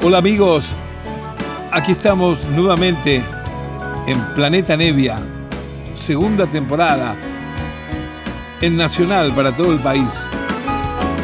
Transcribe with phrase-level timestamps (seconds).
[0.00, 0.70] Hola amigos,
[1.72, 3.20] aquí estamos nuevamente
[4.06, 5.18] en Planeta Nevia,
[5.96, 7.16] segunda temporada,
[8.60, 10.08] en Nacional para todo el país.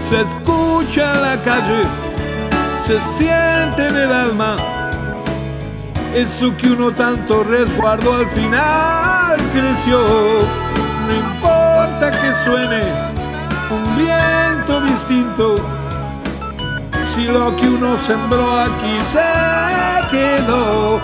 [0.08, 1.82] Se escucha en la calle,
[2.84, 4.56] se siente en el alma,
[6.12, 10.00] eso que uno tanto resguardó al final creció.
[11.06, 12.80] No importa que suene
[13.70, 15.83] un viento distinto
[17.14, 21.00] si lo que uno sembró aquí se quedó.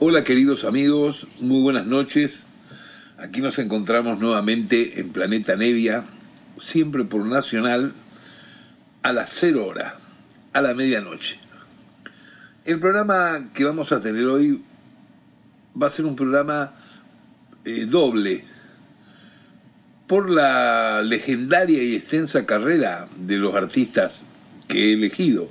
[0.00, 2.40] Hola queridos amigos, muy buenas noches.
[3.16, 6.04] Aquí nos encontramos nuevamente en Planeta Nevia,
[6.60, 7.92] siempre por Nacional,
[9.04, 9.94] a las 0 horas,
[10.52, 11.38] a la medianoche.
[12.64, 14.64] El programa que vamos a tener hoy
[15.80, 16.72] va a ser un programa
[17.64, 18.44] eh, doble
[20.06, 24.24] por la legendaria y extensa carrera de los artistas
[24.68, 25.48] que he elegido.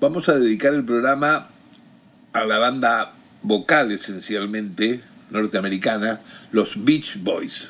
[0.00, 1.50] Vamos a dedicar el programa
[2.32, 6.20] a la banda vocal esencialmente norteamericana,
[6.52, 7.68] los Beach Boys.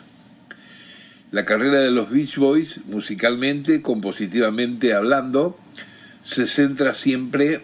[1.31, 5.59] La carrera de los Beach Boys, musicalmente, compositivamente hablando,
[6.23, 7.63] se centra siempre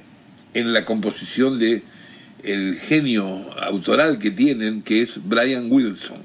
[0.54, 1.82] en la composición de
[2.42, 6.18] el genio autoral que tienen, que es Brian Wilson.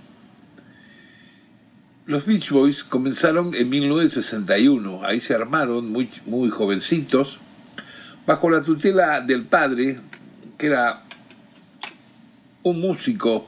[2.06, 7.38] Los Beach Boys comenzaron en 1961, ahí se armaron muy, muy jovencitos,
[8.26, 10.00] bajo la tutela del padre,
[10.58, 11.04] que era
[12.64, 13.48] un músico,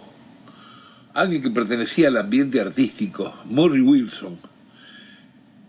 [1.13, 4.37] alguien que pertenecía al ambiente artístico, Murray Wilson.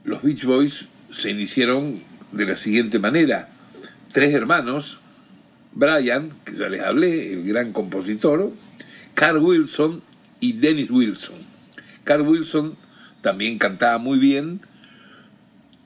[0.04, 3.48] Los Beach Boys se iniciaron de la siguiente manera.
[4.12, 4.99] Tres hermanos,
[5.72, 8.52] Brian, que ya les hablé, el gran compositor,
[9.14, 10.02] Carl Wilson
[10.40, 11.36] y Dennis Wilson.
[12.04, 12.76] Carl Wilson
[13.20, 14.60] también cantaba muy bien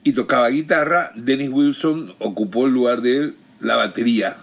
[0.03, 1.13] y tocaba guitarra.
[1.17, 4.37] Dennis Wilson ocupó el lugar de la batería.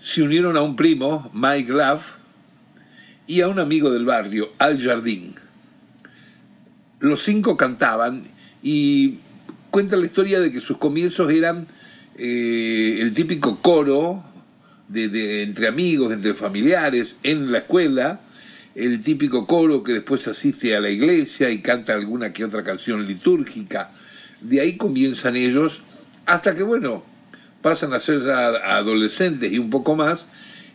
[0.00, 2.02] Se unieron a un primo, Mike Love,
[3.26, 5.34] y a un amigo del barrio, Al Jardín.
[7.00, 8.24] Los cinco cantaban
[8.62, 9.18] y
[9.70, 11.66] cuenta la historia de que sus comienzos eran
[12.16, 14.24] eh, el típico coro
[14.88, 18.20] de, entre amigos, entre familiares, en la escuela,
[18.74, 23.06] el típico coro que después asiste a la iglesia y canta alguna que otra canción
[23.06, 23.90] litúrgica.
[24.40, 25.80] De ahí comienzan ellos,
[26.26, 27.04] hasta que, bueno,
[27.62, 30.26] pasan a ser ya adolescentes y un poco más,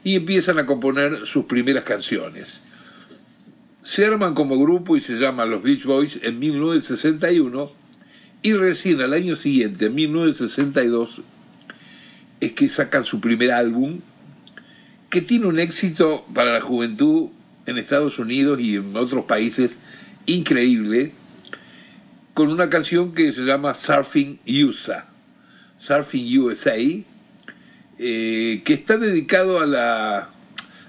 [0.04, 2.62] y empiezan a componer sus primeras canciones.
[3.84, 7.72] Se arman como grupo y se llaman los Beach Boys en 1961
[8.44, 11.22] y recién al año siguiente, en 1962,
[12.42, 14.02] es que sacan su primer álbum,
[15.10, 17.30] que tiene un éxito para la juventud
[17.66, 19.78] en Estados Unidos y en otros países
[20.26, 21.14] increíble,
[22.34, 25.08] con una canción que se llama Surfing USA,
[25.78, 30.30] Surfing USA, eh, que está dedicado a la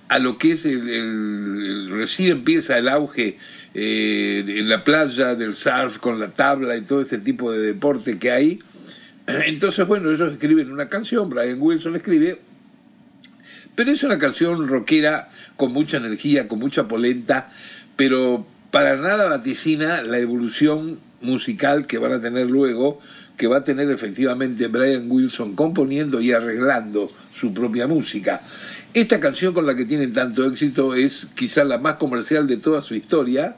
[0.09, 3.39] a lo que es el, recién empieza el auge
[3.73, 8.19] eh, en la playa del surf con la tabla y todo ese tipo de deporte
[8.19, 8.61] que hay
[9.47, 12.41] entonces, bueno, ellos escriben una canción, Brian Wilson escribe,
[13.75, 17.51] pero es una canción rockera con mucha energía, con mucha polenta,
[17.97, 23.01] pero para nada vaticina la evolución musical que van a tener luego,
[23.37, 28.43] que va a tener efectivamente Brian Wilson componiendo y arreglando su propia música.
[28.95, 32.83] Esta canción con la que tienen tanto éxito es quizá la más comercial de toda
[32.83, 33.57] su historia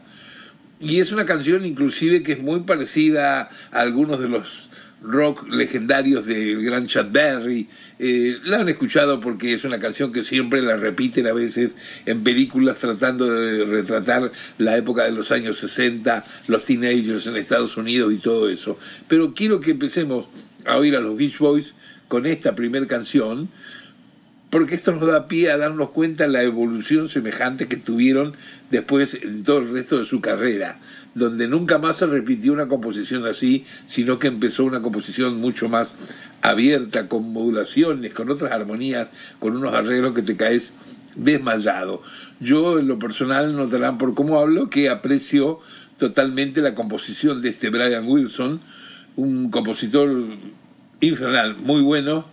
[0.80, 4.63] y es una canción inclusive que es muy parecida a algunos de los
[5.04, 7.68] rock legendarios del gran Chad Berry.
[7.98, 11.76] Eh, la han escuchado porque es una canción que siempre la repiten a veces
[12.06, 17.76] en películas tratando de retratar la época de los años 60, los teenagers en Estados
[17.76, 18.78] Unidos y todo eso.
[19.06, 20.26] Pero quiero que empecemos
[20.64, 21.74] a oír a los Beach Boys
[22.08, 23.48] con esta primera canción,
[24.50, 28.34] porque esto nos da pie a darnos cuenta de la evolución semejante que tuvieron
[28.70, 30.78] después en todo el resto de su carrera
[31.14, 35.92] donde nunca más se repitió una composición así, sino que empezó una composición mucho más
[36.42, 39.08] abierta, con modulaciones, con otras armonías,
[39.38, 40.74] con unos arreglos que te caes
[41.16, 42.02] desmayado.
[42.40, 45.60] Yo en lo personal notarán por cómo hablo que aprecio
[45.98, 48.60] totalmente la composición de este Brian Wilson,
[49.16, 50.10] un compositor
[51.00, 52.26] infernal, muy bueno,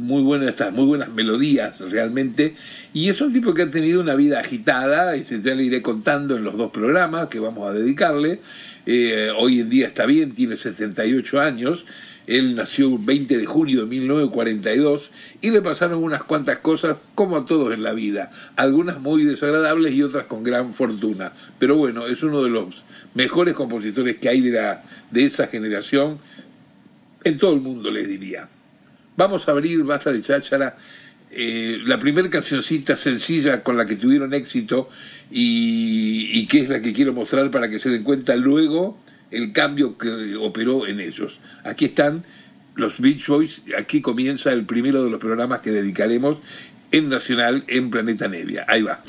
[0.00, 2.54] muy buenas estas muy buenas melodías realmente
[2.92, 6.36] y es un tipo que ha tenido una vida agitada y ya le iré contando
[6.36, 8.40] en los dos programas que vamos a dedicarle
[8.86, 11.84] eh, hoy en día está bien, tiene 78 años,
[12.26, 15.10] él nació el 20 de junio de 1942
[15.42, 19.94] y le pasaron unas cuantas cosas como a todos en la vida, algunas muy desagradables
[19.94, 21.32] y otras con gran fortuna.
[21.58, 22.82] Pero bueno, es uno de los
[23.14, 26.18] mejores compositores que hay de, la, de esa generación
[27.24, 28.48] en todo el mundo, les diría.
[29.20, 30.78] Vamos a abrir Basta de Cháchara,
[31.30, 34.88] eh, la primera cancioncita sencilla con la que tuvieron éxito
[35.30, 38.98] y, y que es la que quiero mostrar para que se den cuenta luego
[39.30, 41.38] el cambio que operó en ellos.
[41.64, 42.24] Aquí están
[42.76, 46.38] los Beach Boys, aquí comienza el primero de los programas que dedicaremos
[46.90, 48.64] en Nacional en Planeta Nevia.
[48.66, 49.02] Ahí va.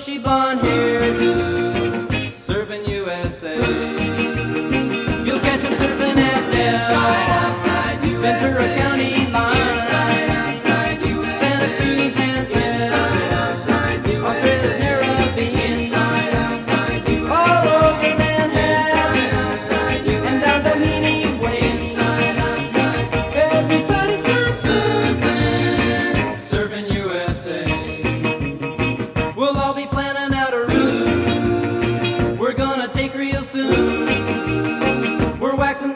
[0.00, 3.54] Bushy, blonde hairdo, serving USA.
[5.24, 9.80] You'll catch them surfing at Nell, Ventura County line.
[9.90, 10.39] Santa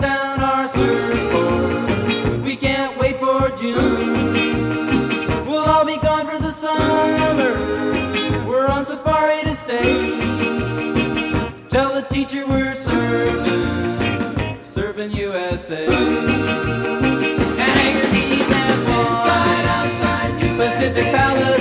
[0.04, 2.42] down our surfboard.
[2.42, 5.46] We can't wait for June.
[5.46, 7.52] We'll all be gone for the summer.
[8.46, 9.92] We're on safari to stay.
[11.68, 15.86] Tell the teacher we're serving, serving USA.
[15.86, 18.74] And Anchor Keys and
[20.58, 21.53] Pacific Palisades,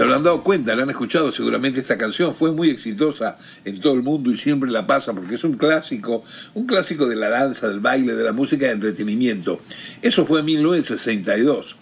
[0.00, 3.36] se, habrán dado cuenta, la han escuchado seguramente esta canción, fue muy exitosa
[3.66, 6.24] en todo el mundo y siempre la pasa porque es un clásico,
[6.54, 9.60] un clásico de la danza, del baile, de la música de entretenimiento.
[10.00, 11.76] Eso fue en 1962.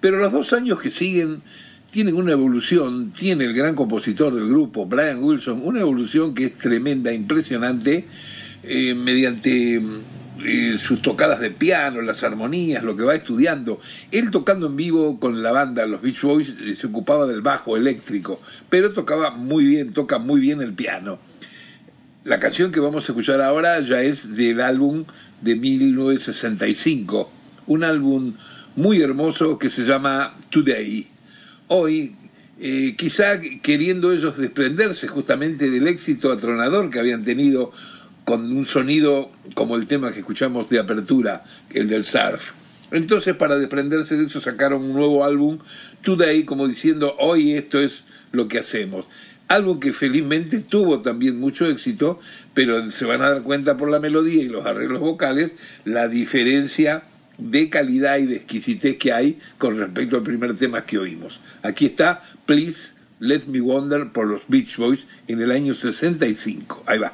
[0.00, 1.42] Pero los dos años que siguen
[1.90, 6.58] tienen una evolución, tiene el gran compositor del grupo, Brian Wilson, una evolución que es
[6.58, 8.06] tremenda, impresionante,
[8.64, 9.80] eh, mediante
[10.78, 13.80] sus tocadas de piano, las armonías, lo que va estudiando.
[14.10, 17.76] Él tocando en vivo con la banda, los Beach Boys, eh, se ocupaba del bajo
[17.76, 21.18] eléctrico, pero tocaba muy bien, toca muy bien el piano.
[22.24, 25.04] La canción que vamos a escuchar ahora ya es del álbum
[25.40, 27.30] de 1965,
[27.66, 28.34] un álbum
[28.74, 31.06] muy hermoso que se llama Today.
[31.68, 32.16] Hoy,
[32.60, 37.72] eh, quizá queriendo ellos desprenderse justamente del éxito atronador que habían tenido
[38.26, 42.50] con un sonido como el tema que escuchamos de apertura, el del surf.
[42.90, 45.60] Entonces, para desprenderse de eso, sacaron un nuevo álbum,
[46.02, 49.06] Today, como diciendo, hoy esto es lo que hacemos.
[49.46, 52.18] Álbum que felizmente tuvo también mucho éxito,
[52.52, 55.52] pero se van a dar cuenta por la melodía y los arreglos vocales
[55.84, 57.04] la diferencia
[57.38, 61.38] de calidad y de exquisitez que hay con respecto al primer tema que oímos.
[61.62, 66.84] Aquí está Please Let Me Wonder por los Beach Boys en el año 65.
[66.86, 67.12] Ahí va.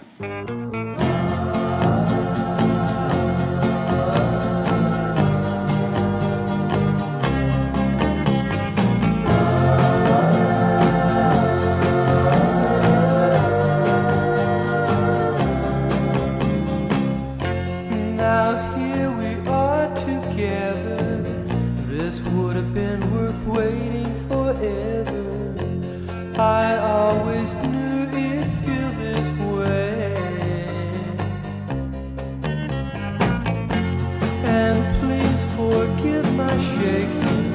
[36.82, 37.52] shaking?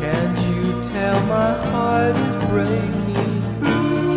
[0.00, 3.32] Can't you tell my heart is breaking?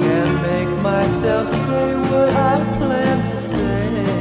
[0.03, 4.20] Can't make myself say what I plan to say.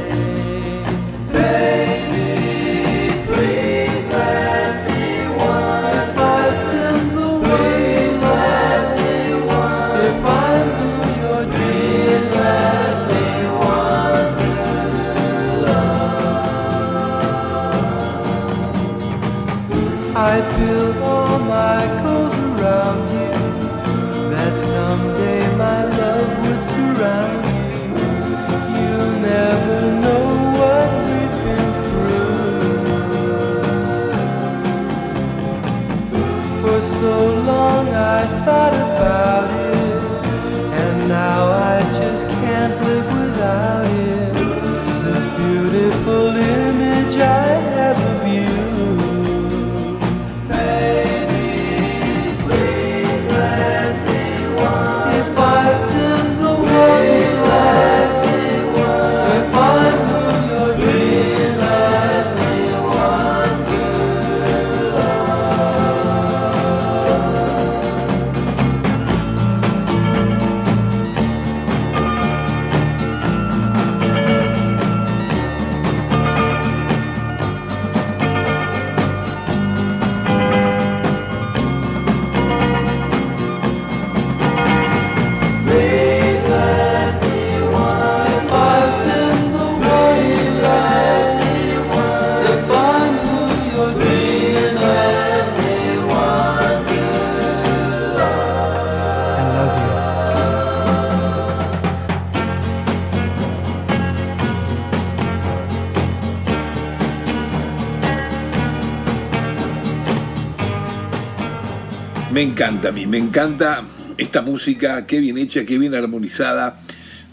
[112.61, 113.83] Encanta a mí, me encanta
[114.19, 116.79] esta música, qué bien hecha, qué bien armonizada.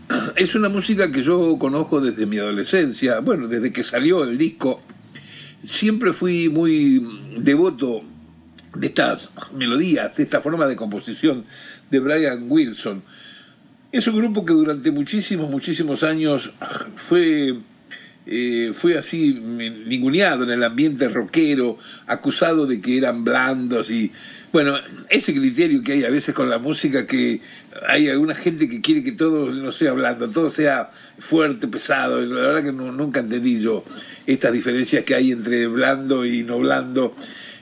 [0.37, 4.82] Es una música que yo conozco desde mi adolescencia, bueno, desde que salió el disco.
[5.66, 7.06] Siempre fui muy
[7.37, 8.00] devoto
[8.75, 11.44] de estas melodías, de esta forma de composición
[11.90, 13.02] de Brian Wilson.
[13.92, 16.50] Es un grupo que durante muchísimos, muchísimos años
[16.97, 17.54] fue,
[18.25, 24.11] eh, fue así ninguneado en el ambiente rockero, acusado de que eran blandos y,
[24.52, 24.76] bueno,
[25.10, 27.40] ese criterio que hay a veces con la música, que
[27.86, 32.20] hay alguna gente que quiere que todo no sea blando, todo sea fuerte, pesado.
[32.24, 33.84] La verdad que no- nunca entendí yo
[34.26, 37.14] estas diferencias que hay entre blando y no blando.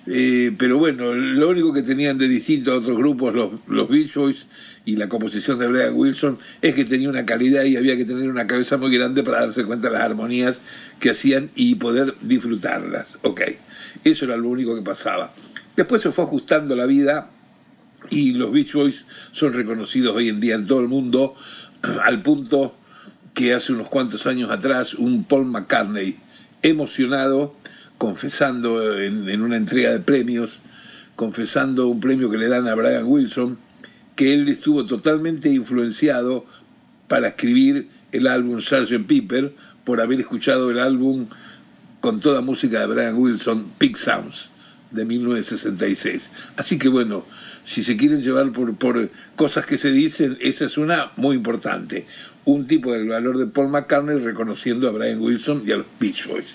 [0.08, 4.14] Eh, pero bueno, lo único que tenían de distinto a otros grupos, los, los Beach
[4.14, 4.46] Boys
[4.84, 8.30] y la composición de Brian Wilson, es que tenía una calidad y había que tener
[8.30, 10.58] una cabeza muy grande para darse cuenta de las armonías
[11.00, 13.18] que hacían y poder disfrutarlas.
[13.22, 13.40] Ok,
[14.04, 15.34] eso era lo único que pasaba.
[15.76, 17.30] Después se fue ajustando la vida
[18.10, 21.34] y los Beach Boys son reconocidos hoy en día en todo el mundo
[22.04, 22.76] al punto
[23.34, 26.16] que hace unos cuantos años atrás un Paul McCartney
[26.62, 27.54] emocionado
[27.98, 30.60] confesando en, en una entrega de premios
[31.14, 33.58] confesando un premio que le dan a Brian Wilson
[34.14, 36.46] que él estuvo totalmente influenciado
[37.08, 39.06] para escribir el álbum Sgt.
[39.06, 39.54] Pepper
[39.84, 41.28] por haber escuchado el álbum
[42.00, 44.48] con toda música de Brian Wilson, Pig Sounds,
[44.96, 46.30] de 1966.
[46.56, 47.24] Así que bueno,
[47.64, 52.06] si se quieren llevar por, cosas que se dicen, esa es una muy importante.
[52.44, 56.26] Un tipo del valor de Paul McCartney reconociendo a Brian Wilson y a los Beach
[56.26, 56.46] Boys.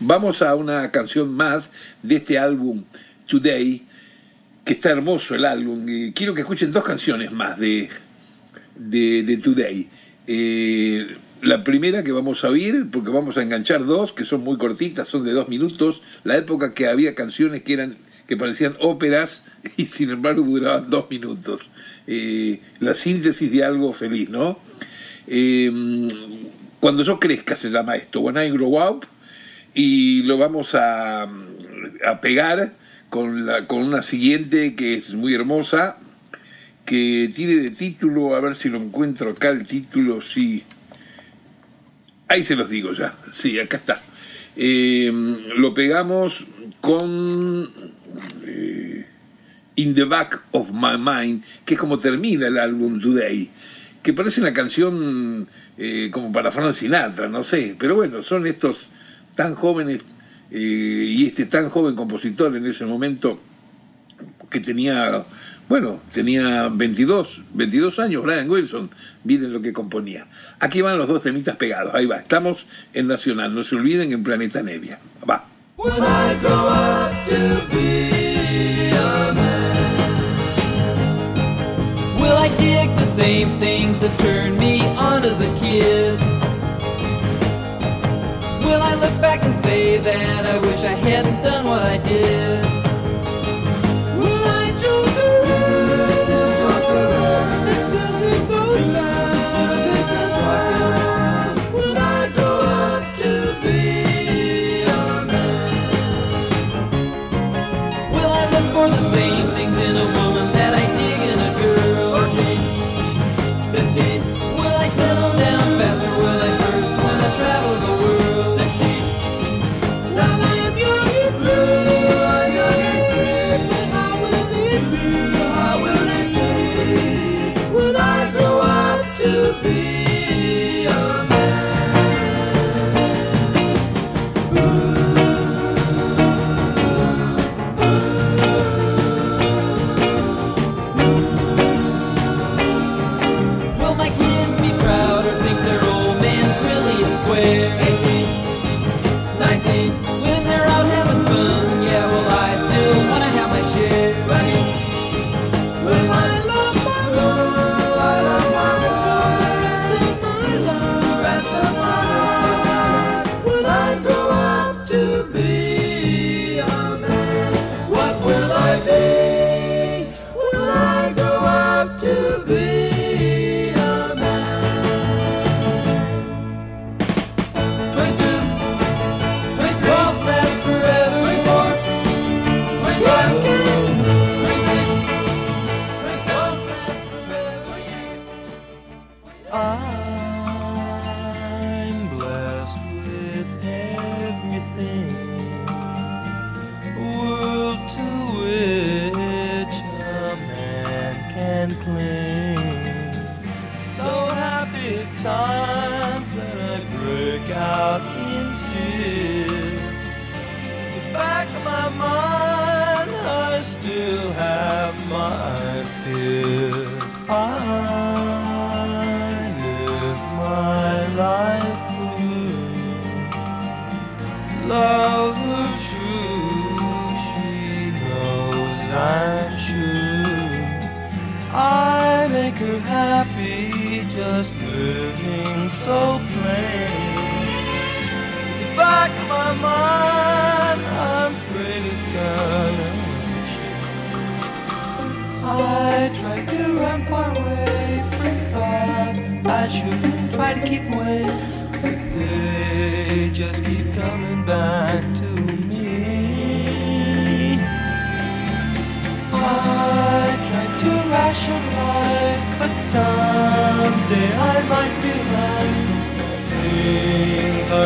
[0.00, 1.70] Vamos a una canción más
[2.02, 2.84] de este álbum,
[3.26, 3.84] Today,
[4.64, 5.84] que está hermoso el álbum.
[5.86, 7.90] Y quiero que escuchen dos canciones más de,
[8.74, 9.88] de, de Today.
[10.26, 14.58] Eh, la primera que vamos a oír, porque vamos a enganchar dos, que son muy
[14.58, 16.02] cortitas, son de dos minutos.
[16.24, 19.42] La época que había canciones que eran que parecían óperas
[19.76, 21.70] y sin embargo duraban dos minutos.
[22.06, 24.58] Eh, la síntesis de algo feliz, ¿no?
[25.26, 25.72] Eh,
[26.80, 29.06] cuando yo crezca se llama esto, When I Grow Up,
[29.74, 32.74] y lo vamos a, a pegar
[33.10, 35.98] con, la, con una siguiente que es muy hermosa,
[36.84, 40.64] que tiene de título, a ver si lo encuentro acá el título, sí.
[42.28, 44.02] Ahí se los digo ya, sí, acá está.
[44.54, 45.10] Eh,
[45.56, 46.44] lo pegamos
[46.80, 47.70] con
[48.44, 49.06] eh,
[49.76, 53.48] In the Back of My Mind, que es como termina el álbum Today,
[54.02, 58.88] que parece una canción eh, como para Frank Sinatra, no sé, pero bueno, son estos
[59.34, 60.02] tan jóvenes
[60.50, 63.38] y este tan joven compositor en ese momento
[64.50, 65.24] que tenía,
[65.68, 68.90] bueno, tenía 22, 22 años, Brian Wilson,
[69.24, 70.26] miren lo que componía.
[70.60, 74.24] Aquí van los dos temitas pegados, ahí va, estamos en Nacional, no se olviden en
[74.24, 74.98] Planeta Nevia,
[75.28, 75.44] va.
[83.18, 86.20] Same things that turned me on as a kid.
[88.64, 92.47] Will I look back and say that I wish I hadn't done what I did?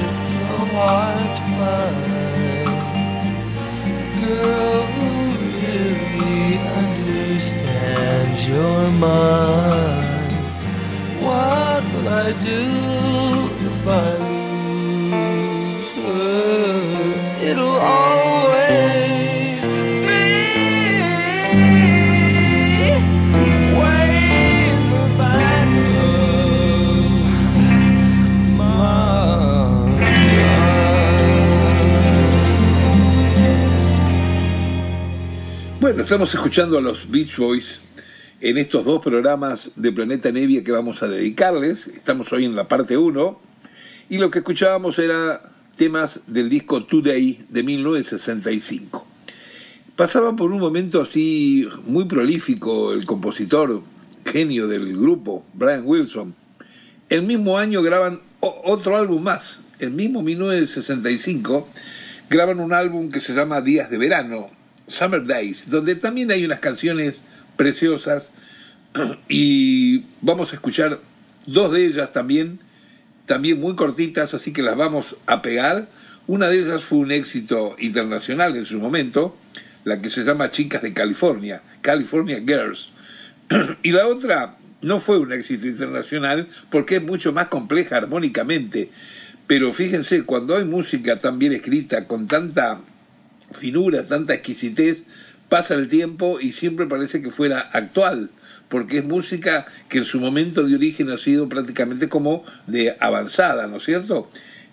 [0.00, 2.80] it's so hard to find
[4.00, 5.08] a girl who
[5.60, 6.42] really
[6.82, 10.32] understands your mind.
[11.20, 12.64] What will I do
[13.68, 13.90] if I
[15.12, 16.80] lose her?
[17.50, 18.11] It'll always
[35.98, 37.80] Estamos escuchando a los Beach Boys
[38.40, 41.86] en estos dos programas de Planeta Nevia que vamos a dedicarles.
[41.86, 43.40] Estamos hoy en la parte 1
[44.08, 49.06] y lo que escuchábamos era temas del disco Today de 1965.
[49.94, 53.82] Pasaban por un momento así muy prolífico el compositor,
[54.24, 56.34] genio del grupo, Brian Wilson.
[57.08, 61.68] El mismo año graban otro álbum más, el mismo 1965,
[62.30, 64.61] graban un álbum que se llama Días de Verano,
[64.92, 67.20] Summer Days, donde también hay unas canciones
[67.56, 68.30] preciosas
[69.28, 71.00] y vamos a escuchar
[71.46, 72.60] dos de ellas también,
[73.26, 75.88] también muy cortitas, así que las vamos a pegar.
[76.26, 79.36] Una de ellas fue un éxito internacional en su momento,
[79.84, 82.90] la que se llama Chicas de California, California Girls.
[83.82, 88.90] y la otra no fue un éxito internacional porque es mucho más compleja armónicamente.
[89.46, 92.80] Pero fíjense, cuando hay música tan bien escrita, con tanta
[93.54, 95.04] finura, tanta exquisitez,
[95.48, 98.30] pasa el tiempo y siempre parece que fuera actual,
[98.68, 103.66] porque es música que en su momento de origen ha sido prácticamente como de avanzada,
[103.66, 104.30] ¿no es cierto?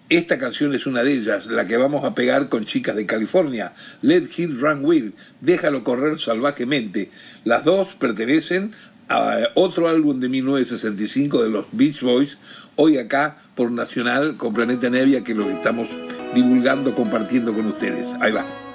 [0.09, 3.73] Esta canción es una de ellas, la que vamos a pegar con Chicas de California,
[4.01, 7.11] Let Hit Run Will, Déjalo Correr Salvajemente.
[7.43, 8.71] Las dos pertenecen
[9.07, 12.37] a otro álbum de 1965 de los Beach Boys,
[12.75, 15.89] hoy acá por Nacional con Planeta Nevia que los estamos
[16.33, 18.07] divulgando, compartiendo con ustedes.
[18.21, 18.68] Ahí va.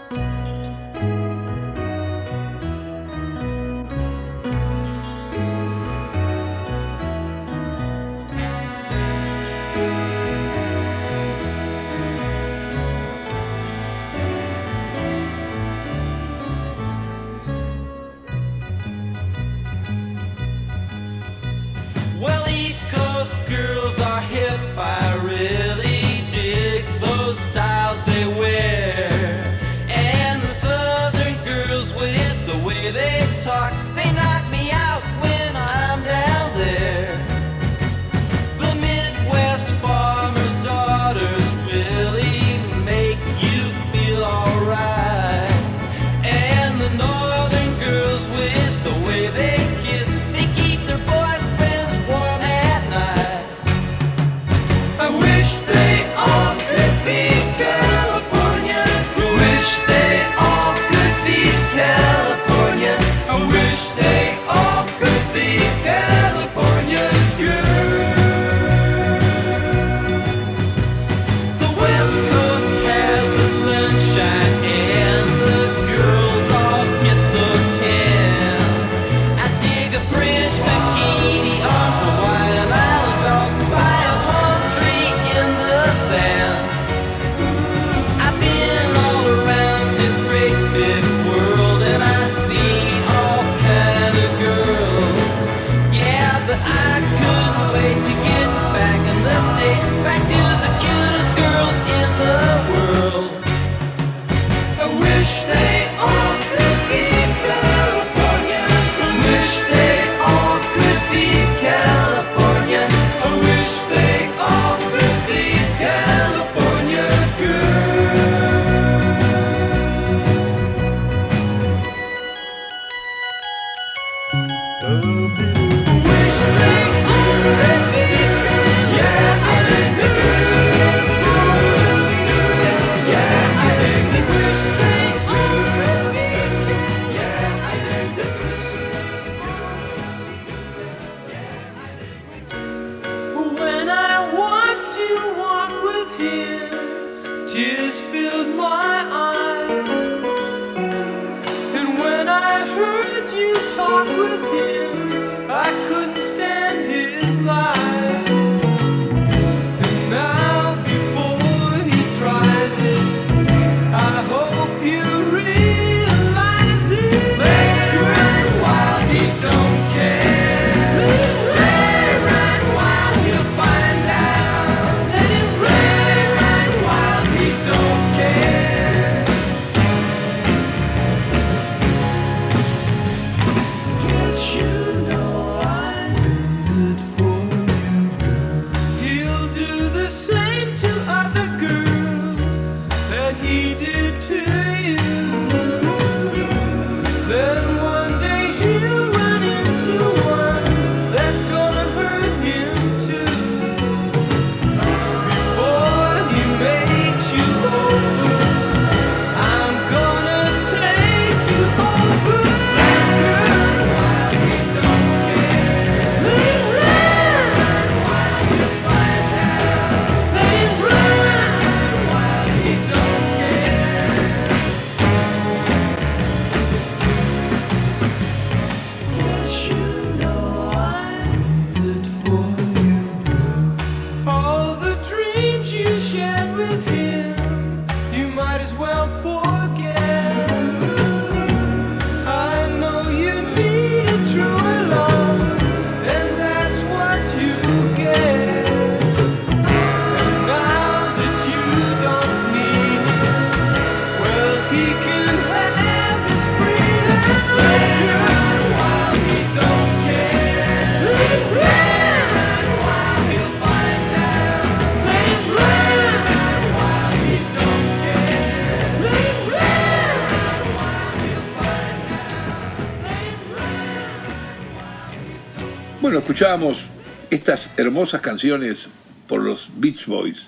[276.04, 276.84] Bueno, escuchábamos
[277.30, 278.90] estas hermosas canciones
[279.26, 280.42] por los Beach Boys,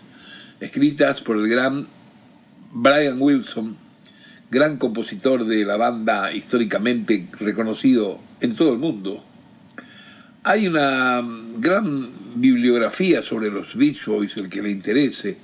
[0.60, 1.86] escritas por el gran
[2.74, 3.74] Brian Wilson,
[4.50, 9.24] gran compositor de la banda históricamente reconocido en todo el mundo.
[10.42, 11.22] Hay una
[11.56, 15.38] gran bibliografía sobre los Beach Boys, el que le interese.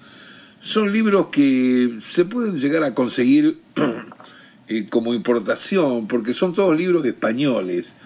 [0.60, 3.60] Son libros que se pueden llegar a conseguir
[4.68, 7.96] eh, como importación, porque son todos libros españoles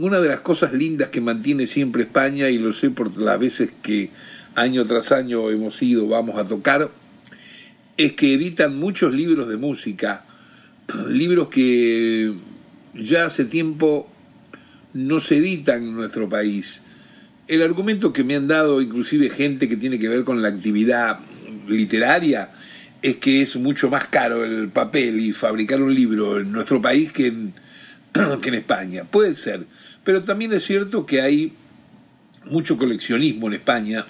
[0.00, 3.70] una de las cosas lindas que mantiene siempre España, y lo sé por las veces
[3.82, 4.08] que
[4.54, 6.90] año tras año hemos ido, vamos a tocar,
[7.98, 10.24] es que editan muchos libros de música,
[11.06, 12.32] libros que
[12.94, 14.10] ya hace tiempo
[14.94, 16.80] no se editan en nuestro país.
[17.46, 21.18] El argumento que me han dado inclusive gente que tiene que ver con la actividad
[21.68, 22.48] literaria
[23.02, 27.12] es que es mucho más caro el papel y fabricar un libro en nuestro país
[27.12, 27.52] que en,
[28.40, 29.04] que en España.
[29.04, 29.66] Puede ser,
[30.04, 31.52] pero también es cierto que hay
[32.46, 34.06] mucho coleccionismo en España,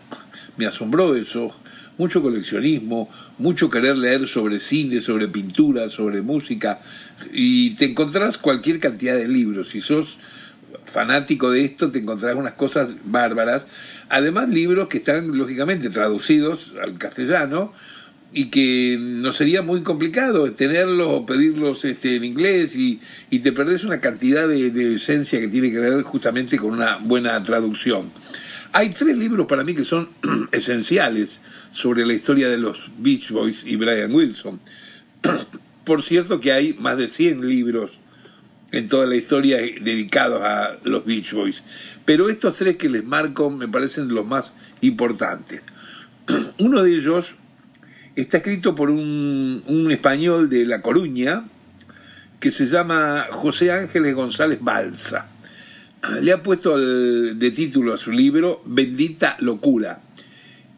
[0.56, 1.54] me asombró eso,
[1.98, 6.80] mucho coleccionismo, mucho querer leer sobre cine, sobre pintura, sobre música,
[7.32, 9.70] y te encontrás cualquier cantidad de libros.
[9.70, 10.16] Si sos
[10.84, 13.66] fanático de esto, te encontrarás unas cosas bárbaras.
[14.08, 17.72] Además, libros que están lógicamente traducidos al castellano
[18.32, 23.52] y que no sería muy complicado tenerlos o pedirlos este, en inglés y, y te
[23.52, 28.12] perdés una cantidad de, de esencia que tiene que ver justamente con una buena traducción.
[28.72, 30.10] Hay tres libros para mí que son
[30.52, 31.40] esenciales
[31.72, 34.60] sobre la historia de los Beach Boys y Brian Wilson.
[35.84, 37.92] Por cierto que hay más de 100 libros
[38.70, 41.62] en toda la historia dedicados a los Beach Boys.
[42.04, 45.62] Pero estos tres que les marco me parecen los más importantes.
[46.58, 47.34] Uno de ellos
[48.20, 51.44] está escrito por un, español de La Coruña
[52.38, 55.28] que se llama José Ángeles González Balsa.
[56.20, 60.00] Le ha puesto de título a su libro Bendita Locura.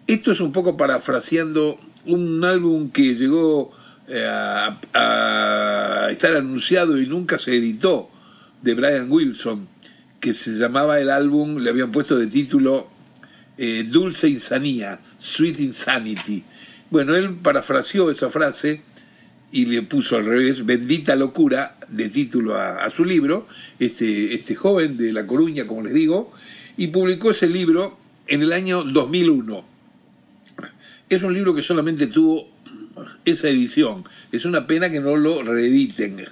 [0.07, 3.71] Esto es un poco parafraseando un álbum que llegó
[4.09, 8.11] eh, a, a estar anunciado y nunca se editó
[8.63, 9.69] de Brian Wilson,
[10.19, 12.89] que se llamaba el álbum, le habían puesto de título
[13.59, 16.43] eh, Dulce Insanía, Sweet Insanity.
[16.93, 18.83] Bueno, él parafraseó esa frase
[19.51, 24.99] y le puso al revés Bendita Locura de título a, su libro, este, este joven
[24.99, 26.35] de La Coruña, como les digo,
[26.77, 29.65] y publicó ese libro en el año 2001.
[31.09, 32.51] Es un libro que solamente tuvo
[33.25, 34.05] esa edición.
[34.31, 36.27] Es una pena que no lo reediten.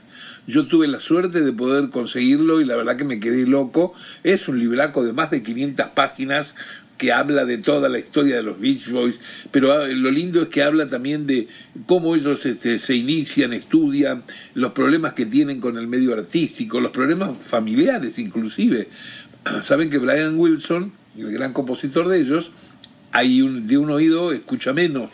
[0.46, 3.94] Yo tuve la suerte de poder conseguirlo y la verdad que me quedé loco.
[4.24, 6.54] Es un libraco de más de 500 páginas
[7.00, 9.14] que habla de toda la historia de los Beach Boys,
[9.50, 11.48] pero ah, lo lindo es que habla también de
[11.86, 16.90] cómo ellos este, se inician, estudian, los problemas que tienen con el medio artístico, los
[16.90, 18.88] problemas familiares inclusive.
[19.62, 22.50] Saben que Brian Wilson, el gran compositor de ellos,
[23.12, 25.08] hay un, de un oído escucha menos,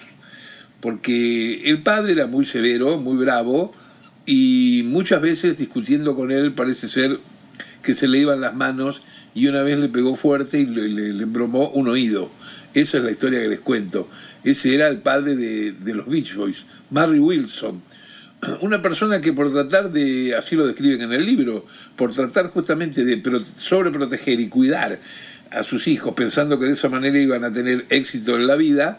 [0.81, 3.73] porque el padre era muy severo, muy bravo,
[4.27, 7.21] y muchas veces discutiendo con él parece ser
[7.87, 9.01] que se le iban las manos
[9.35, 12.31] y una vez le pegó fuerte y le, embromó un oído.
[12.75, 14.09] Esa es la historia que les cuento.
[14.45, 17.81] Ese era el padre de, de los Beach Boys, Marry Wilson.
[18.61, 21.65] Una persona que por tratar de, así lo describen en el libro,
[21.97, 24.99] por tratar justamente de pro- sobreproteger y cuidar
[25.53, 28.99] a sus hijos, pensando que de esa manera iban a tener éxito en la vida,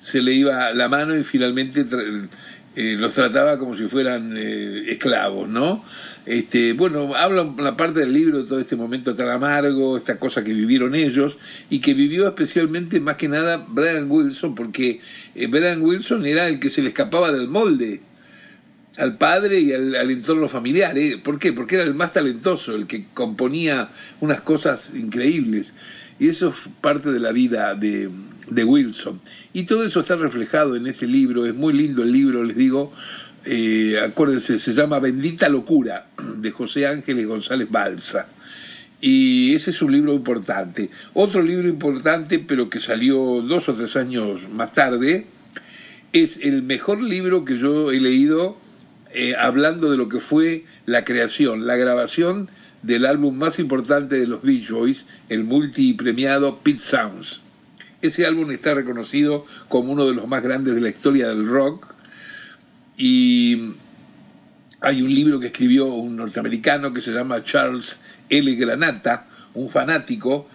[0.00, 1.84] se le iba la mano y finalmente
[2.76, 5.84] eh, los trataba como si fueran eh, esclavos, ¿no?
[6.28, 10.44] Este, bueno, habla una parte del libro de todo este momento tan amargo, esta cosa
[10.44, 11.38] que vivieron ellos
[11.70, 15.00] y que vivió especialmente más que nada Brian Wilson, porque
[15.34, 18.02] eh, Wilson era el que se le escapaba del molde
[18.98, 20.98] al padre y al, al entorno familiar.
[20.98, 21.16] ¿eh?
[21.16, 21.54] ¿Por qué?
[21.54, 23.88] Porque era el más talentoso, el que componía
[24.20, 25.72] unas cosas increíbles.
[26.18, 28.10] Y eso es parte de la vida de,
[28.50, 29.18] de Wilson.
[29.54, 31.46] Y todo eso está reflejado en este libro.
[31.46, 32.92] Es muy lindo el libro, les digo.
[33.50, 38.26] Eh, acuérdense, se llama Bendita Locura, de José Ángeles González Balsa.
[39.00, 40.90] Y ese es un libro importante.
[41.14, 45.24] Otro libro importante, pero que salió dos o tres años más tarde,
[46.12, 48.58] es el mejor libro que yo he leído
[49.14, 52.50] eh, hablando de lo que fue la creación, la grabación
[52.82, 57.40] del álbum más importante de los Beach Boys, el multipremiado Pete Sounds.
[58.02, 61.96] Ese álbum está reconocido como uno de los más grandes de la historia del rock
[62.98, 63.72] y
[64.80, 68.54] hay un libro que escribió un norteamericano que se llama Charles L.
[68.56, 70.48] Granata, un fanático,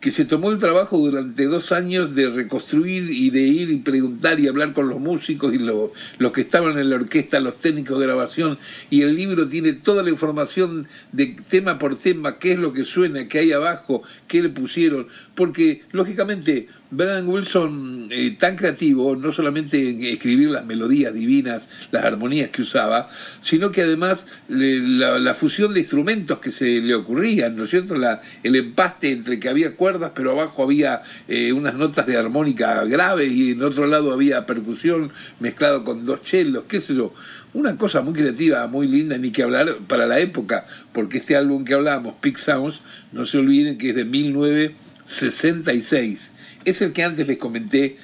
[0.00, 4.38] que se tomó el trabajo durante dos años de reconstruir y de ir y preguntar
[4.38, 7.98] y hablar con los músicos y lo- los que estaban en la orquesta, los técnicos
[7.98, 8.58] de grabación,
[8.90, 12.84] y el libro tiene toda la información de tema por tema, qué es lo que
[12.84, 19.32] suena, qué hay abajo, qué le pusieron, porque lógicamente Brian Wilson, eh, tan creativo, no
[19.32, 23.10] solamente en escribir las melodías divinas, las armonías que usaba,
[23.42, 27.96] sino que además le- la, fusión de instrumentos que se le ocurrían, ¿no es cierto?
[27.96, 32.84] La, el empaste entre que había cuerdas, pero abajo había eh, unas notas de armónica
[32.84, 37.12] graves y en otro lado había percusión mezclado con dos chelos, qué sé yo.
[37.54, 41.64] Una cosa muy creativa, muy linda, ni que hablar para la época, porque este álbum
[41.64, 42.80] que hablamos, Peak Sounds,
[43.12, 46.30] no se olviden que es de 1966.
[46.64, 47.96] Es el que antes les comenté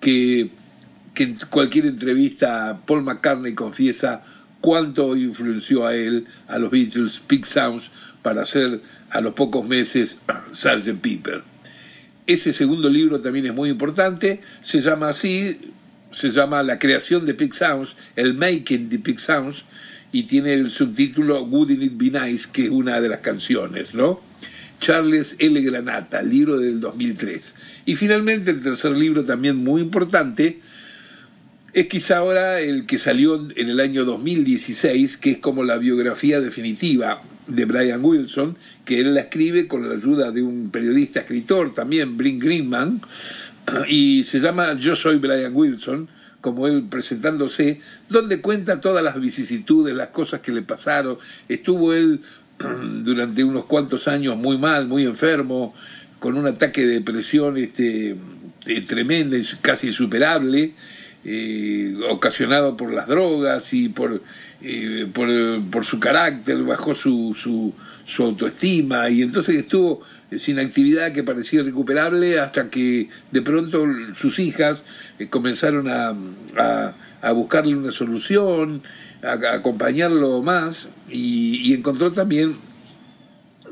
[0.00, 0.50] que,
[1.16, 4.22] en cualquier entrevista Paul McCartney confiesa
[4.60, 7.90] cuánto influenció a él, a los Beatles, Peak Sounds,
[8.22, 10.18] para hacer a los pocos meses
[10.52, 11.00] Sgt.
[11.00, 11.42] Pepper.
[12.26, 15.72] Ese segundo libro también es muy importante, se llama así,
[16.12, 19.64] se llama La creación de Peak Sounds, el Making de Peak Sounds,
[20.12, 24.20] y tiene el subtítulo Wouldn't It Be Nice, que es una de las canciones, ¿no?
[24.80, 25.60] Charles L.
[25.62, 27.54] Granata, libro del 2003.
[27.86, 30.60] Y finalmente el tercer libro también muy importante
[31.74, 36.40] es quizá ahora el que salió en el año 2016, que es como la biografía
[36.40, 41.74] definitiva de Brian Wilson, que él la escribe con la ayuda de un periodista escritor
[41.74, 43.02] también, Bryn Greenman,
[43.88, 46.08] y se llama Yo soy Brian Wilson,
[46.40, 51.16] como él presentándose, donde cuenta todas las vicisitudes, las cosas que le pasaron.
[51.48, 52.20] Estuvo él
[53.02, 55.74] durante unos cuantos años muy mal, muy enfermo,
[56.18, 58.16] con un ataque de depresión este,
[58.66, 60.72] eh, tremenda, casi insuperable,
[61.24, 64.22] eh, ocasionado por las drogas y por,
[64.62, 67.72] eh, por, su carácter, bajó su, su,
[68.06, 70.02] su autoestima y entonces estuvo
[70.38, 73.86] sin actividad que parecía recuperable hasta que de pronto
[74.18, 74.82] sus hijas
[75.18, 76.14] eh, comenzaron a,
[77.24, 78.82] a buscarle una solución,
[79.22, 82.54] a, acompañarlo más y, y encontró también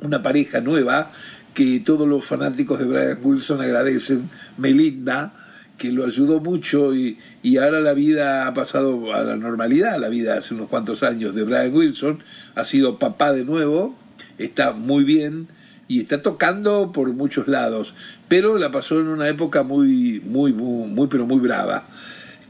[0.01, 1.13] una pareja nueva
[1.55, 5.35] que todos los fanáticos de Brian Wilson agradecen, Melinda,
[5.77, 10.09] que lo ayudó mucho y, y ahora la vida ha pasado a la normalidad, la
[10.09, 12.23] vida hace unos cuantos años de Brian Wilson,
[12.55, 13.97] ha sido papá de nuevo,
[14.39, 15.49] está muy bien
[15.89, 17.95] y está tocando por muchos lados,
[18.29, 21.85] pero la pasó en una época muy, muy, muy, muy pero muy brava.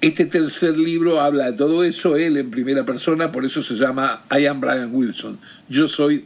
[0.03, 4.25] Este tercer libro habla de todo eso, él en primera persona, por eso se llama
[4.37, 5.39] I am Brian Wilson.
[5.69, 6.25] Yo soy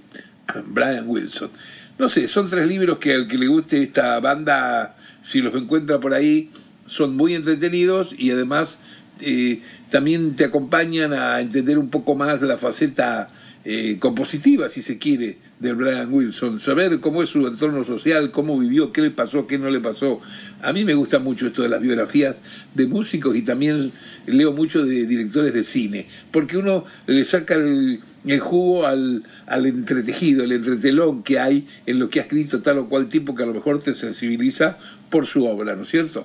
[0.69, 1.51] Brian Wilson.
[1.99, 6.01] No sé, son tres libros que al que le guste esta banda, si los encuentra
[6.01, 6.49] por ahí,
[6.87, 8.79] son muy entretenidos y además
[9.21, 9.61] eh,
[9.91, 13.29] también te acompañan a entender un poco más la faceta
[13.69, 18.57] eh, compositiva, si se quiere, del Brian Wilson, saber cómo es su entorno social, cómo
[18.57, 20.21] vivió, qué le pasó, qué no le pasó.
[20.63, 22.41] A mí me gusta mucho esto de las biografías
[22.75, 23.91] de músicos y también
[24.27, 29.67] leo mucho de directores de cine, porque uno le saca el, el jugo al, al
[29.67, 33.43] entretejido, el entretelón que hay en lo que ha escrito tal o cual tipo que
[33.43, 34.79] a lo mejor te sensibiliza
[35.11, 36.25] por su obra, ¿no es cierto?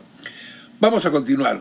[0.79, 1.59] Vamos a continuar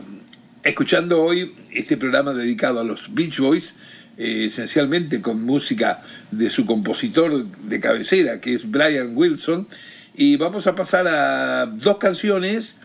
[0.63, 3.73] escuchando hoy este programa dedicado a los Beach Boys,
[4.17, 9.67] eh, esencialmente con música de su compositor de cabecera, que es Brian Wilson,
[10.15, 12.75] y vamos a pasar a dos canciones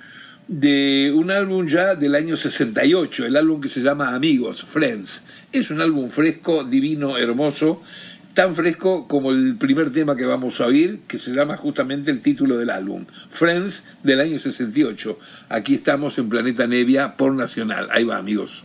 [0.49, 5.25] de un álbum ya del año 68, el álbum que se llama Amigos, Friends.
[5.53, 7.83] Es un álbum fresco, divino, hermoso,
[8.35, 12.21] tan fresco como el primer tema que vamos a oír, que se llama justamente el
[12.21, 15.19] título del álbum, Friends del año 68.
[15.49, 17.89] Aquí estamos en Planeta Nevia por Nacional.
[17.91, 18.63] Ahí va, amigos.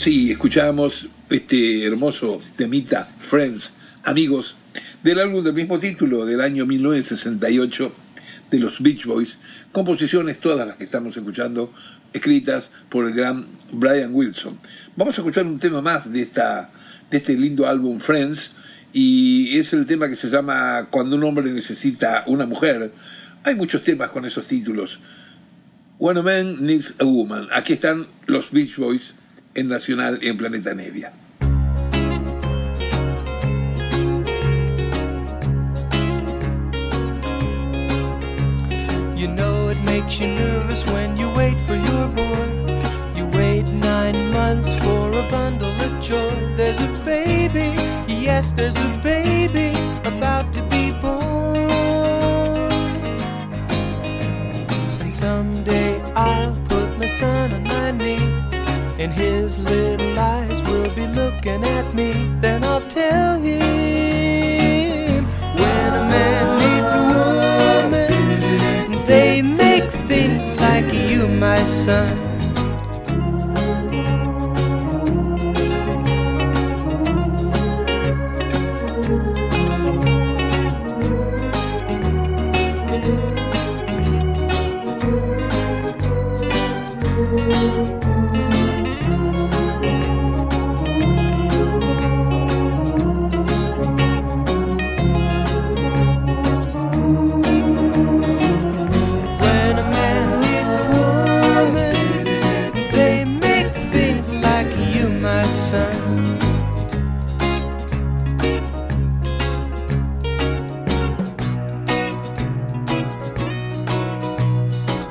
[0.00, 4.56] Sí, escuchábamos este hermoso temita, Friends, amigos,
[5.02, 7.92] del álbum del mismo título del año 1968
[8.50, 9.36] de los Beach Boys,
[9.72, 11.70] composiciones todas las que estamos escuchando,
[12.14, 14.58] escritas por el gran Brian Wilson.
[14.96, 16.70] Vamos a escuchar un tema más de, esta,
[17.10, 18.52] de este lindo álbum Friends,
[18.94, 22.90] y es el tema que se llama Cuando un hombre necesita una mujer.
[23.44, 24.98] Hay muchos temas con esos títulos.
[25.98, 27.48] When a Man Needs a Woman.
[27.52, 29.12] Aquí están los Beach Boys
[29.54, 30.72] en Nacional en Planeta.
[39.16, 42.48] You know it makes you nervous when you wait for your boy.
[43.14, 46.30] You wait nine months for a bundle of joy.
[46.56, 47.74] There's a baby,
[48.08, 49.72] yes, there's a baby
[50.04, 51.70] about to be born.
[55.00, 58.39] And someday I'll put my son on my knee,
[59.00, 62.12] and his little eyes will be looking at me.
[62.42, 65.24] Then I'll tell him
[65.54, 67.04] when a man needs a
[67.88, 72.29] woman, they make things like you, my son.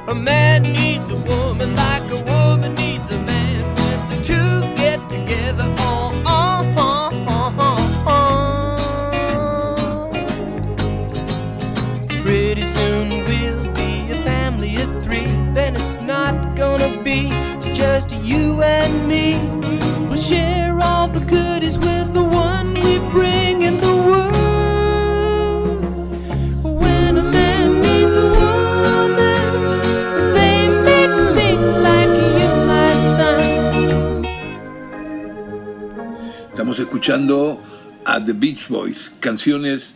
[0.09, 2.38] A man needs a woman like a woman
[36.89, 37.61] escuchando
[38.03, 39.95] a The Beach Boys, canciones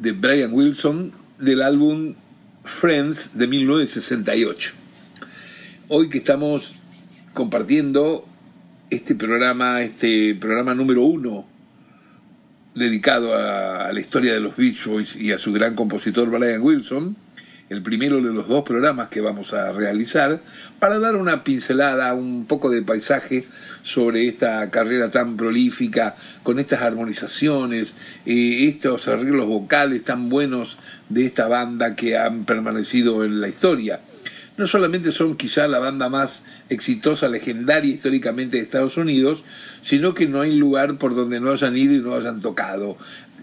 [0.00, 1.10] de Brian Wilson
[1.40, 2.14] del álbum
[2.62, 4.74] Friends de 1968.
[5.88, 6.72] Hoy que estamos
[7.32, 8.28] compartiendo
[8.90, 11.46] este programa, este programa número uno
[12.76, 16.62] dedicado a, a la historia de los Beach Boys y a su gran compositor Brian
[16.62, 17.16] Wilson,
[17.70, 20.40] el primero de los dos programas que vamos a realizar,
[20.78, 23.44] para dar una pincelada, un poco de paisaje
[23.82, 27.94] sobre esta carrera tan prolífica, con estas armonizaciones,
[28.26, 30.76] eh, estos arreglos vocales tan buenos
[31.08, 34.00] de esta banda que han permanecido en la historia.
[34.56, 39.42] No solamente son quizá la banda más exitosa, legendaria históricamente de Estados Unidos,
[39.82, 42.96] sino que no hay lugar por donde no hayan ido y no hayan tocado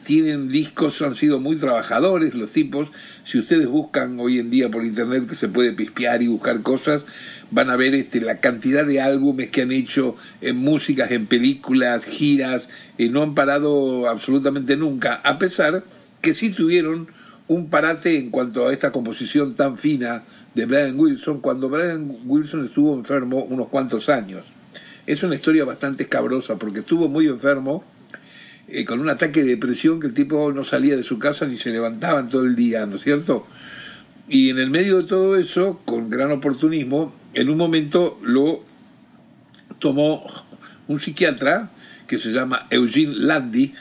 [0.04, 2.90] tienen discos, han sido muy trabajadores los tipos.
[3.24, 7.06] Si ustedes buscan hoy en día por internet que se puede pispear y buscar cosas,
[7.52, 12.06] van a ver este, la cantidad de álbumes que han hecho en músicas, en películas,
[12.06, 15.84] giras, eh, no han parado absolutamente nunca, a pesar
[16.22, 17.08] que sí tuvieron
[17.48, 20.24] un parate en cuanto a esta composición tan fina
[20.56, 24.46] de Brian Wilson, cuando Brian Wilson estuvo enfermo unos cuantos años.
[25.06, 27.84] Es una historia bastante escabrosa porque estuvo muy enfermo
[28.68, 31.58] eh, con un ataque de depresión que el tipo no salía de su casa ni
[31.58, 33.48] se levantaba en todo el día, ¿no es cierto?
[34.28, 38.64] Y en el medio de todo eso, con gran oportunismo, en un momento lo
[39.80, 40.26] tomó
[40.88, 41.72] un psiquiatra
[42.08, 43.74] que se llama Eugene Landy,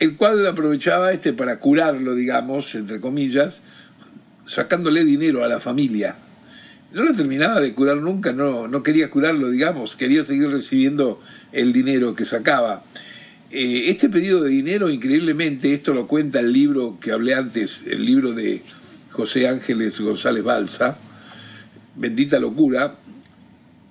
[0.00, 3.60] el cual aprovechaba este para curarlo, digamos, entre comillas,
[4.46, 6.16] sacándole dinero a la familia.
[6.92, 11.20] No lo terminaba de curar nunca, no, no quería curarlo, digamos, quería seguir recibiendo
[11.52, 12.84] el dinero que sacaba.
[13.50, 18.04] Eh, este pedido de dinero, increíblemente, esto lo cuenta el libro que hablé antes, el
[18.04, 18.62] libro de
[19.10, 20.98] José Ángeles González Balsa,
[21.96, 22.96] Bendita Locura,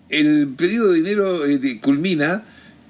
[0.09, 2.43] el pedido de dinero eh, culmina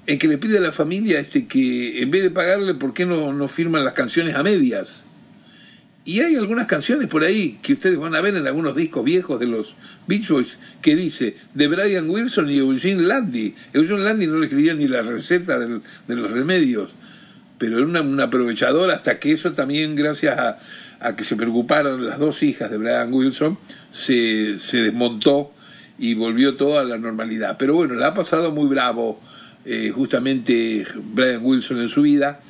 [0.06, 3.06] en que le pide a la familia este, que en vez de pagarle, ¿por qué
[3.06, 5.04] no, no firman las canciones a medias?
[6.08, 9.38] Y hay algunas canciones por ahí que ustedes van a ver en algunos discos viejos
[9.38, 9.74] de los
[10.06, 13.54] Beach Boys que dice de Brian Wilson y Eugene Landy.
[13.74, 16.92] Eugene Landy no le escribía ni la receta del- de los remedios,
[17.58, 20.58] pero era una, un aprovechador hasta que eso también, gracias a,
[20.98, 23.58] a que se preocuparon las dos hijas de Brian Wilson,
[23.92, 25.52] se, se desmontó
[25.98, 27.56] y volvió todo a la normalidad.
[27.58, 29.20] Pero bueno, la ha pasado muy bravo
[29.66, 32.40] eh, justamente Brian Wilson en su vida.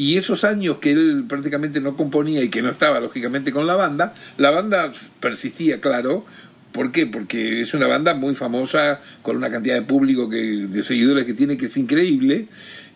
[0.00, 3.76] Y esos años que él prácticamente no componía y que no estaba lógicamente con la
[3.76, 6.24] banda, la banda persistía, claro.
[6.72, 7.06] ¿Por qué?
[7.06, 11.34] Porque es una banda muy famosa, con una cantidad de público, que, de seguidores que
[11.34, 12.46] tiene que es increíble.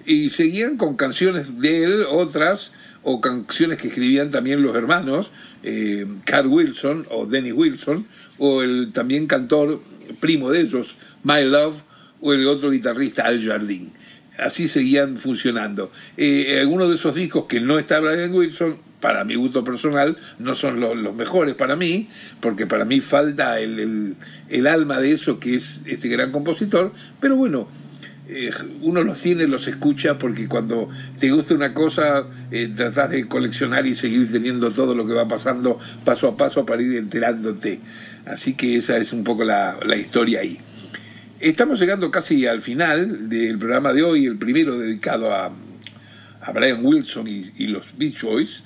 [0.07, 5.31] Y seguían con canciones de él, otras, o canciones que escribían también los hermanos,
[5.63, 8.07] eh, Carl Wilson o Dennis Wilson,
[8.39, 9.83] o el también cantor
[10.21, 11.83] primo de ellos, My Love,
[12.23, 13.93] o el otro guitarrista Al Jardín.
[14.39, 15.93] Así seguían funcionando.
[16.17, 20.55] Eh, algunos de esos discos que no está Brian Wilson, para mi gusto personal, no
[20.55, 22.09] son los, mejores para mí,
[22.41, 24.15] porque para mí falta el, el,
[24.49, 27.69] el alma de eso que es este gran compositor, pero bueno,
[28.27, 33.29] eh, uno los tiene, los escucha, porque cuando te gusta una cosa, eh, tratás de
[33.29, 37.81] coleccionar y seguir teniendo todo lo que va pasando paso a paso para ir enterándote.
[38.25, 40.59] Así que esa es un poco la, la historia ahí.
[41.45, 45.53] Estamos llegando casi al final del programa de hoy, el primero dedicado a,
[46.41, 48.63] a Brian Wilson y, los Beach Boys.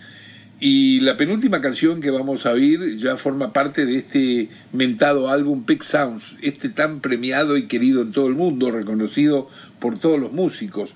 [0.61, 5.65] Y la penúltima canción que vamos a oír ya forma parte de este mentado álbum
[5.65, 9.51] Peak Sounds, este tan premiado y querido en todo el mundo, reconocido
[9.81, 10.91] por todos los músicos.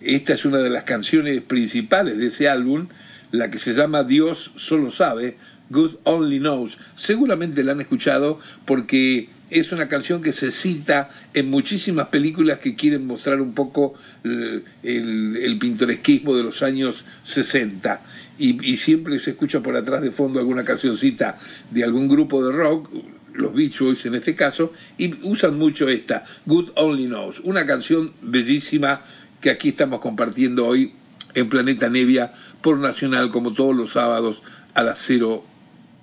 [0.00, 2.86] Esta es una de las canciones principales de ese álbum,
[3.32, 5.36] la que se llama Dios solo sabe,
[5.70, 6.78] Good Only Knows.
[6.94, 12.74] Seguramente la han escuchado porque es una canción que se cita en muchísimas películas que
[12.74, 13.94] quieren mostrar un poco
[14.24, 18.02] el, el, pintoresquismo de los años 60
[18.38, 21.38] y, y, siempre se escucha por atrás de fondo alguna cancioncita
[21.70, 22.90] de algún grupo de rock,
[23.34, 28.12] los Beach Boys en este caso, y usan mucho esta, Good Only Knows, una canción
[28.22, 29.02] bellísima
[29.40, 30.92] que aquí estamos compartiendo hoy
[31.34, 32.32] en Planeta Nevia
[32.62, 34.42] por Nacional como todos los sábados
[34.74, 35.44] a las cero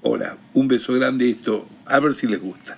[0.02, 0.38] hora.
[0.54, 2.78] Un beso grande esto, a ver si les gusta.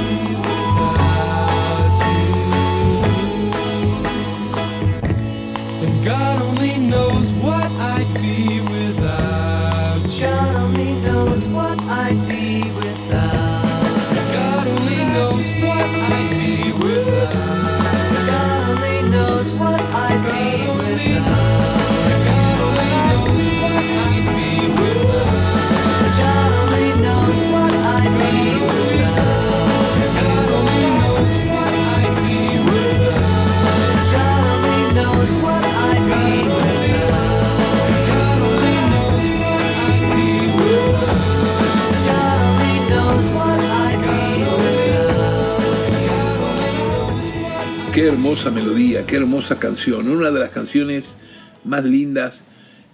[48.21, 50.07] hermosa melodía, qué hermosa canción.
[50.07, 51.15] Una de las canciones
[51.63, 52.43] más lindas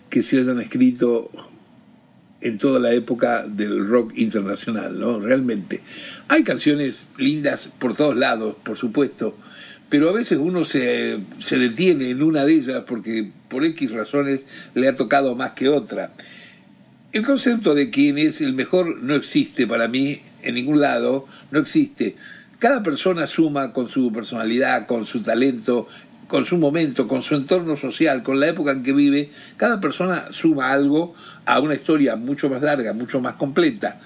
[0.09, 1.29] que se hayan escrito
[2.39, 5.19] en toda la época del rock internacional, ¿no?
[5.19, 5.81] Realmente.
[6.29, 9.37] Hay canciones lindas por todos lados, por supuesto,
[9.89, 14.45] pero a veces uno se, se detiene en una de ellas porque por X razones
[14.75, 16.13] le ha tocado más que otra.
[17.11, 21.59] El concepto de quién es el mejor no existe para mí en ningún lado, no
[21.59, 22.15] existe.
[22.59, 25.87] Cada persona suma con su personalidad, con su talento,
[26.27, 30.25] con su momento, con su entorno social, con la época en que vive, cada persona
[30.31, 31.13] suma algo
[31.45, 33.99] a una historia mucho más larga, mucho más completa.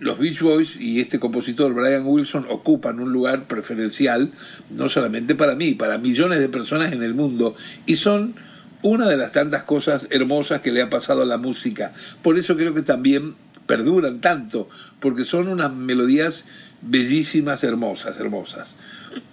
[0.00, 4.32] Los Beach Boys y este compositor Brian Wilson ocupan un lugar preferencial,
[4.68, 7.54] no solamente para mí, para millones de personas en el mundo,
[7.86, 8.34] y son
[8.82, 11.92] una de las tantas cosas hermosas que le ha pasado a la música.
[12.22, 13.36] Por eso creo que también
[13.66, 16.44] perduran tanto, porque son unas melodías
[16.82, 18.76] bellísimas, hermosas, hermosas.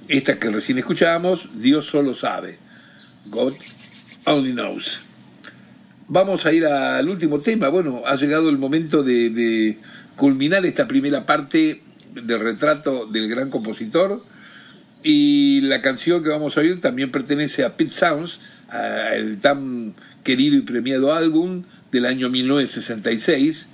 [0.08, 2.60] Esta que recién escuchábamos, Dios solo sabe.
[3.26, 3.54] God
[4.26, 5.02] only knows.
[6.08, 7.70] Vamos a ir al último tema.
[7.70, 9.78] Bueno, ha llegado el momento de,
[10.16, 11.82] culminar esta primera parte
[12.14, 14.24] del retrato del gran compositor.
[15.04, 18.39] Y la canción que vamos a oír también pertenece a Pete Sounds,
[18.70, 19.93] a el tan
[20.24, 23.68] querido y premiado álbum del año 1966.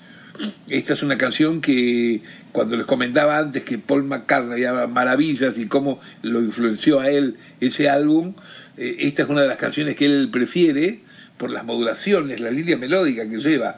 [0.69, 2.21] Esta es una canción que
[2.51, 7.37] cuando les comentaba antes que Paul McCartney hablaba maravillas y cómo lo influenció a él
[7.59, 8.33] ese álbum,
[8.77, 10.99] eh, esta es una de las canciones que él prefiere
[11.37, 13.77] por las modulaciones, la línea melódica que lleva.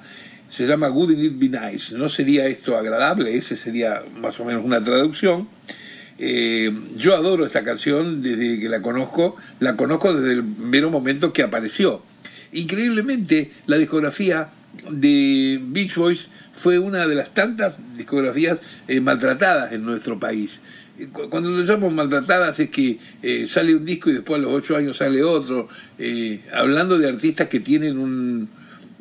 [0.50, 1.96] Se llama Wouldn't It Be Nice.
[1.96, 3.36] ¿No sería esto agradable?
[3.36, 5.50] Ese sería más o menos una traducción.
[6.20, 11.34] Eh, yo adoro esta canción desde que la conozco, la conozco desde el mero momento
[11.34, 12.02] que apareció.
[12.54, 14.50] Increíblemente, la discografía
[14.92, 20.60] de Beach Boys fue una de las tantas discografías eh, maltratadas en nuestro país.
[21.00, 24.42] Eh, cu- Cuando lo llamo maltratadas es que eh, sale un disco y después a
[24.44, 25.68] los ocho años sale otro,
[26.00, 28.50] eh, hablando de artistas que tienen un,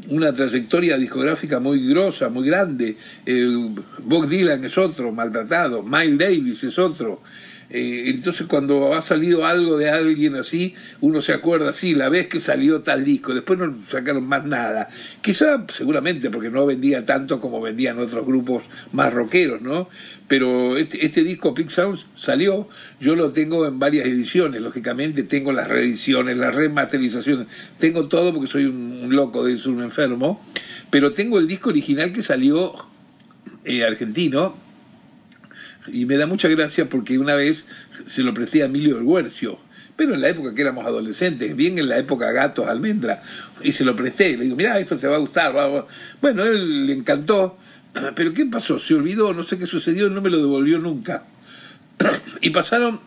[0.09, 2.97] una trayectoria discográfica muy grosa, muy grande.
[3.25, 3.47] Eh,
[4.05, 5.83] Bob Dylan es otro, maltratado.
[5.83, 7.23] Miles Davis es otro.
[7.71, 12.29] Eh, entonces cuando ha salido algo de alguien así, uno se acuerda, sí, la vez
[12.29, 14.89] que salió tal disco, después no sacaron más nada.
[15.21, 18.63] Quizá, seguramente, porque no vendía tanto como vendían otros grupos
[18.93, 19.89] más rockeros, ¿no?
[20.29, 21.71] Pero este, este disco, Pink
[22.17, 22.69] salió,
[23.01, 27.47] yo lo tengo en varias ediciones, lógicamente, tengo las reediciones, las remasterizaciones,
[27.79, 30.45] tengo todo porque soy un, un loco de eso, un enfermo,
[30.91, 32.75] pero tengo el disco original que salió
[33.65, 34.57] eh, argentino,
[35.93, 37.67] y me da mucha gracia porque una vez
[38.07, 39.59] se lo presté a Emilio del Huercio,
[39.97, 43.23] pero en la época que éramos adolescentes, bien en la época gatos, almendra,
[43.63, 45.87] y se lo presté, le digo, mira, esto te va a gustar, va, va".
[46.21, 47.59] bueno, él le encantó,
[48.15, 48.79] pero ¿qué pasó?
[48.79, 51.25] Se olvidó, no sé qué sucedió, no me lo devolvió nunca.
[52.41, 53.01] y pasaron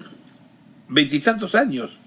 [0.88, 1.98] veintitantos años.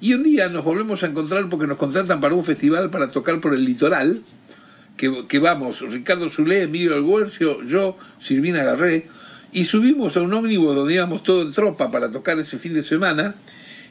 [0.00, 3.40] Y un día nos volvemos a encontrar porque nos contratan para un festival para tocar
[3.40, 4.22] por el litoral,
[4.96, 9.06] que, vamos, Ricardo Zulé, Emilio del Huercio, yo, Silvina Garré,
[9.52, 12.82] y subimos a un ómnibus donde íbamos todo en tropa para tocar ese fin de
[12.82, 13.34] semana,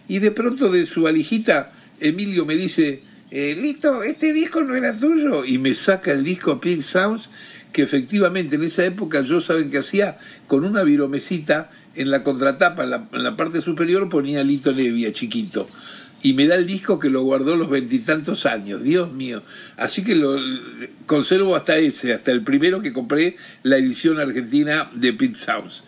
[0.08, 4.98] y de pronto de su valijita, Emilio me dice, eh, Lito, este disco no era
[4.98, 7.30] tuyo, y me saca el disco Pink Sounds,
[7.74, 12.84] que efectivamente en esa época yo saben que hacía con una viromecita en la contratapa,
[12.84, 15.68] en la, en la parte superior ponía Lito Nevia, chiquito
[16.22, 19.44] y me da el disco que lo guardó los veintitantos años, Dios mío.
[19.76, 20.36] Así que lo
[21.06, 25.84] conservo hasta ese, hasta el primero que compré, la edición argentina de Pit Sounds.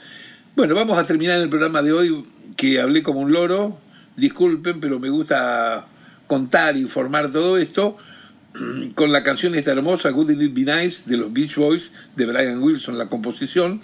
[0.55, 2.25] Bueno, vamos a terminar el programa de hoy,
[2.55, 3.79] que hablé como un loro,
[4.17, 5.87] disculpen, pero me gusta
[6.27, 7.97] contar, informar todo esto,
[8.95, 12.61] con la canción esta hermosa, Good It Be Nice, de los Beach Boys, de Brian
[12.61, 13.81] Wilson, la composición.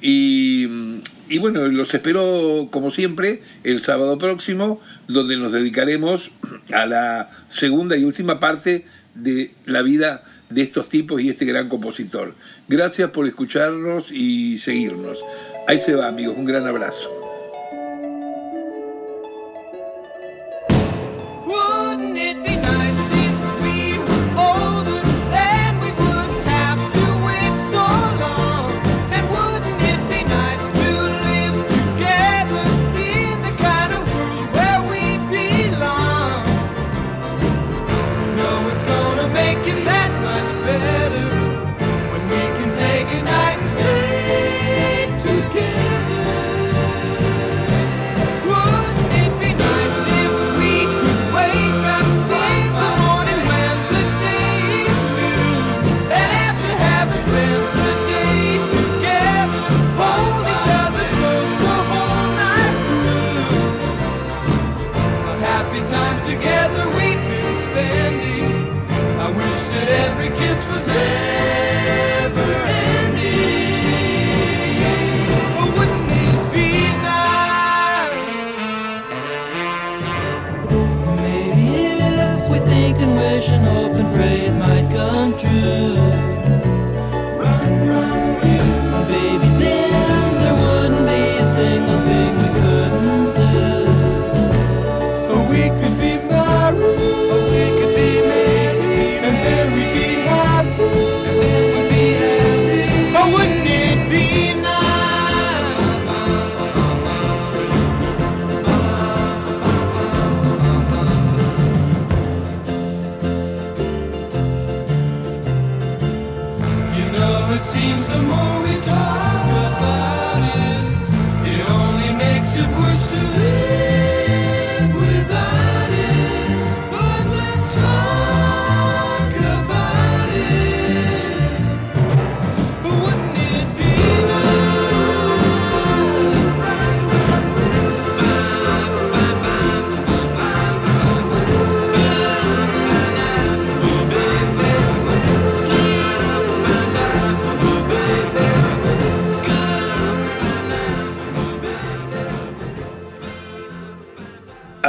[0.00, 6.30] Y, y bueno, los espero como siempre el sábado próximo, donde nos dedicaremos
[6.72, 8.84] a la segunda y última parte
[9.14, 12.34] de la vida de estos tipos y este gran compositor.
[12.68, 15.18] Gracias por escucharnos y seguirnos.
[15.66, 17.25] Ahí se va, amigos, un gran abrazo.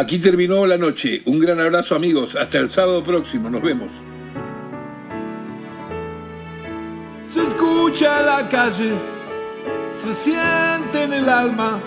[0.07, 1.21] Aquí terminó la noche.
[1.25, 2.33] Un gran abrazo amigos.
[2.37, 3.49] Hasta el sábado próximo.
[3.49, 3.89] Nos vemos.
[7.25, 8.93] Se escucha la calle,
[9.95, 11.81] se siente en el alma.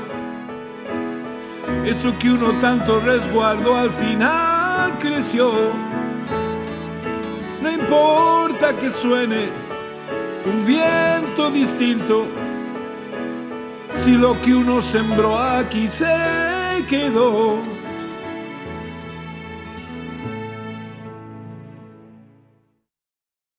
[1.87, 5.51] Eso que uno tanto resguardó al final creció.
[7.63, 9.49] No importa que suene
[10.45, 12.27] un viento distinto,
[14.05, 17.80] si lo que uno sembró aquí se quedó.